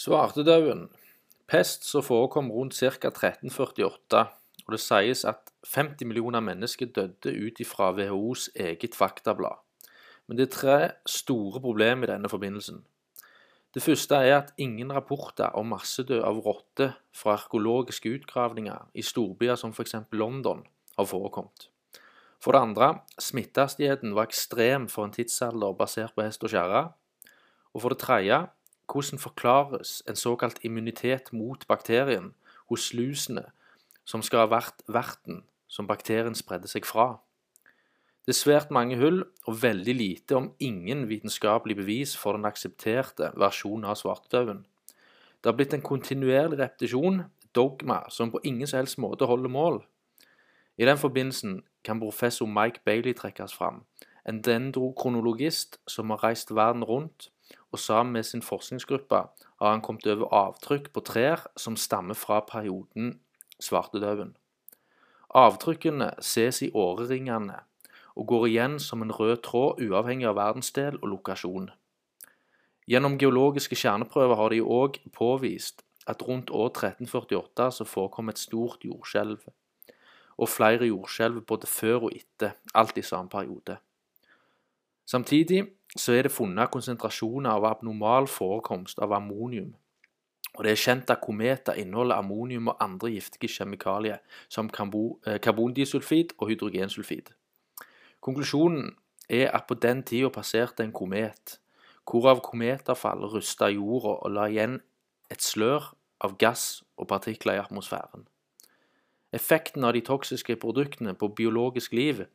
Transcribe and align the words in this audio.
Svartedauden. 0.00 0.86
Pest 1.44 1.84
som 1.84 2.00
forekom 2.00 2.46
rundt 2.48 2.72
ca. 2.78 3.10
1348, 3.10 4.20
og 4.64 4.72
det 4.72 4.78
sies 4.80 5.26
at 5.28 5.50
50 5.74 6.06
millioner 6.08 6.40
mennesker 6.40 6.88
døde 6.96 7.34
ut 7.36 7.58
ifra 7.60 7.90
WHOs 7.92 8.46
eget 8.54 8.94
faktablad. 8.96 9.58
Men 10.26 10.38
det 10.38 10.46
er 10.46 10.54
tre 10.54 10.76
store 11.04 11.60
problemer 11.60 12.08
i 12.08 12.12
denne 12.14 12.30
forbindelsen. 12.32 12.78
Det 13.74 13.82
første 13.84 14.16
er 14.16 14.38
at 14.38 14.54
ingen 14.56 14.92
rapporter 14.96 15.52
om 15.52 15.68
massedød 15.74 16.22
av 16.24 16.40
rotter 16.46 16.94
fra 17.12 17.34
arkeologiske 17.36 18.08
utgravninger 18.08 18.86
i 18.94 19.04
storbyer 19.04 19.58
som 19.60 19.74
f.eks. 19.76 19.98
London 20.16 20.62
har 20.96 21.10
forekommet. 21.10 21.68
For 22.40 22.56
det 22.56 22.62
andre, 22.70 22.88
smittehastigheten 23.20 24.16
var 24.16 24.30
ekstrem 24.30 24.88
for 24.88 25.04
en 25.04 25.12
tidsalder 25.12 25.76
basert 25.76 26.16
på 26.16 26.24
hest 26.24 26.48
og 26.48 26.54
kjerre. 26.56 26.82
Og 27.74 27.84
for 27.84 27.92
det 27.92 28.00
tredje, 28.00 28.40
hvordan 28.92 29.18
forklares 29.18 30.02
en 30.08 30.16
såkalt 30.16 30.58
immunitet 30.62 31.32
mot 31.32 31.66
bakterien 31.66 32.34
hos 32.68 32.92
lusene, 32.94 33.44
som 34.04 34.22
skal 34.22 34.44
ha 34.44 34.50
vært 34.50 34.82
verten 34.88 35.44
som 35.70 35.86
bakterien 35.86 36.34
spredde 36.34 36.70
seg 36.70 36.86
fra? 36.88 37.20
Det 38.26 38.34
er 38.34 38.40
svært 38.40 38.70
mange 38.70 38.98
hull 39.00 39.22
og 39.48 39.62
veldig 39.62 39.94
lite, 39.96 40.36
om 40.36 40.52
ingen, 40.58 41.08
vitenskapelig 41.08 41.76
bevis 41.76 42.16
for 42.16 42.36
den 42.36 42.44
aksepterte 42.46 43.32
versjonen 43.38 43.88
av 43.88 43.96
svartedauden. 43.98 44.66
Det 45.40 45.48
har 45.48 45.56
blitt 45.56 45.74
en 45.74 45.82
kontinuerlig 45.82 46.60
repetisjon, 46.60 47.24
dogma, 47.56 48.04
som 48.10 48.30
på 48.30 48.42
ingen 48.44 48.68
som 48.68 48.82
helst 48.82 49.00
måte 49.00 49.26
holder 49.26 49.50
mål. 49.50 49.80
I 50.78 50.86
den 50.86 50.98
forbindelsen 51.00 51.62
kan 51.84 52.00
professor 52.00 52.46
Mike 52.46 52.84
Bailey 52.84 53.16
trekkes 53.16 53.54
fram, 53.56 53.82
en 54.28 54.42
dendrokronologist 54.44 55.80
som 55.88 56.10
har 56.12 56.22
reist 56.24 56.54
verden 56.54 56.84
rundt 56.84 57.30
og 57.72 57.78
sammen 57.78 58.12
med 58.12 58.26
sin 58.26 58.42
forskningsgruppe 58.42 59.22
har 59.60 59.70
han 59.70 59.82
kommet 59.84 60.06
over 60.06 60.30
avtrykk 60.34 60.92
på 60.92 61.02
trær 61.06 61.46
som 61.56 61.76
stammer 61.76 62.18
fra 62.18 62.40
perioden 62.40 63.20
svartedauden. 63.62 64.36
Avtrykkene 65.30 66.10
ses 66.20 66.62
i 66.62 66.70
åreringene 66.74 67.60
og 68.18 68.26
går 68.26 68.46
igjen 68.48 68.78
som 68.82 69.02
en 69.02 69.12
rød 69.14 69.36
tråd 69.46 69.82
uavhengig 69.84 70.26
av 70.26 70.38
verdensdel 70.40 70.98
og 70.98 71.12
lokasjon. 71.12 71.70
Gjennom 72.90 73.18
geologiske 73.18 73.78
kjerneprøver 73.78 74.34
har 74.34 74.50
de 74.50 74.64
òg 74.64 74.98
påvist 75.14 75.84
at 76.10 76.24
rundt 76.26 76.50
år 76.50 76.72
1348 76.72 77.68
så 77.76 77.86
forekom 77.86 78.32
et 78.32 78.40
stort 78.40 78.82
jordskjelv, 78.84 79.44
og 80.40 80.48
flere 80.48 80.88
jordskjelv 80.88 81.44
både 81.46 81.68
før 81.70 82.08
og 82.08 82.16
etter, 82.16 82.56
alt 82.74 82.98
i 82.98 83.04
samme 83.06 83.30
periode. 83.30 83.76
Samtidig 85.10 85.64
så 85.96 86.12
er 86.12 86.22
det 86.22 86.30
funnet 86.32 86.70
konsentrasjoner 86.70 87.50
av 87.50 87.64
abnormal 87.66 88.28
forekomst 88.30 89.00
av 89.02 89.12
ammonium. 89.16 89.72
Og 90.54 90.64
det 90.64 90.72
er 90.72 90.82
kjent 90.82 91.10
at 91.10 91.22
kometer 91.22 91.78
inneholder 91.78 92.20
ammonium 92.20 92.70
og 92.70 92.76
andre 92.84 93.10
giftige 93.10 93.50
kjemikalier, 93.50 94.20
som 94.48 94.70
eh, 94.70 95.40
karbondisulfid 95.42 96.34
og 96.38 96.48
hydrogensulfid. 96.48 97.30
Konklusjonen 98.20 98.94
er 99.28 99.50
at 99.50 99.66
på 99.66 99.74
den 99.74 100.02
tida 100.02 100.28
passerte 100.28 100.84
en 100.84 100.92
komet, 100.92 101.58
hvorav 102.06 102.42
kometavfall 102.42 103.26
rusta 103.34 103.68
jorda 103.70 104.14
og 104.24 104.30
la 104.30 104.46
igjen 104.50 104.80
et 105.30 105.42
slør 105.42 105.94
av 106.20 106.36
gass 106.38 106.82
og 106.96 107.08
partikler 107.08 107.54
i 107.54 107.62
atmosfæren. 107.62 108.26
Effekten 109.32 109.84
av 109.84 109.94
de 109.94 110.02
toksiske 110.06 110.56
produktene 110.56 111.14
på 111.14 111.28
biologisk 111.28 111.92
liv 111.92 112.26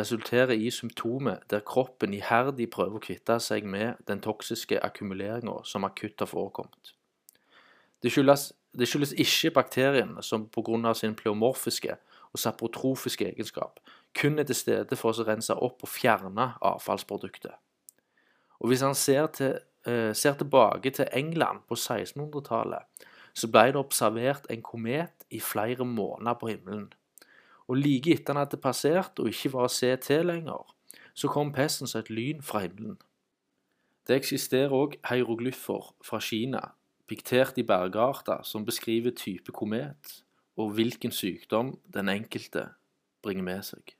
resulterer 0.00 0.54
i 0.56 0.70
symptomer 0.70 1.42
der 1.50 1.64
kroppen 1.66 2.14
iherdig 2.14 2.70
prøver 2.70 2.98
å 2.98 3.04
kvitte 3.04 3.38
seg 3.40 3.66
med 3.68 4.00
den 4.08 4.22
toksiske 4.24 4.80
akkumuleringa 4.84 5.60
som 5.64 5.84
akutt 5.84 6.20
har 6.20 6.30
forekommet. 6.30 6.94
Det 8.02 8.12
skyldes, 8.12 8.50
det 8.72 8.88
skyldes 8.88 9.12
ikke 9.12 9.54
bakterien 9.60 10.16
som 10.22 10.48
pga. 10.48 10.94
sin 10.94 11.14
pleomorfiske 11.14 11.96
og 12.32 12.38
saprotrofiske 12.38 13.28
egenskap 13.28 13.80
kun 14.14 14.38
er 14.38 14.44
til 14.44 14.54
stede 14.54 14.96
for 14.96 15.12
å 15.12 15.26
rense 15.26 15.54
opp 15.54 15.84
og 15.84 15.88
fjerne 15.88 16.52
avfallsproduktet. 16.60 17.54
Og 18.60 18.68
Hvis 18.68 18.80
han 18.80 18.94
ser, 18.94 19.26
til, 19.26 19.58
eh, 19.86 20.12
ser 20.14 20.34
tilbake 20.34 20.90
til 20.90 21.08
England 21.12 21.60
på 21.68 21.74
1600-tallet, 21.74 22.82
så 23.34 23.48
ble 23.48 23.66
det 23.72 23.76
observert 23.76 24.46
en 24.50 24.62
komet 24.62 25.24
i 25.30 25.40
flere 25.40 25.84
måneder 25.84 26.34
på 26.34 26.46
himmelen. 26.46 26.92
Og 27.70 27.78
like 27.78 28.10
etter 28.10 28.34
han 28.34 28.42
hadde 28.42 28.58
passert 28.58 29.20
og 29.22 29.30
ikke 29.30 29.52
var 29.54 29.68
å 29.68 29.72
se 29.72 29.92
til 30.02 30.26
lenger, 30.26 30.64
så 31.14 31.30
kom 31.30 31.52
pesten 31.54 31.86
som 31.86 32.02
et 32.02 32.10
lyn 32.10 32.42
fra 32.42 32.64
himmelen. 32.64 32.98
Det 34.08 34.16
eksisterer 34.18 34.74
òg 34.74 34.96
hieroglyffer 35.06 35.92
fra 36.02 36.18
Kina, 36.24 36.64
piktert 37.06 37.60
i 37.62 37.66
bergarter, 37.66 38.42
som 38.42 38.66
beskriver 38.66 39.14
type 39.14 39.54
komet 39.54 40.16
og 40.58 40.74
hvilken 40.74 41.14
sykdom 41.14 41.76
den 41.94 42.10
enkelte 42.10 42.66
bringer 43.22 43.46
med 43.46 43.62
seg. 43.70 43.94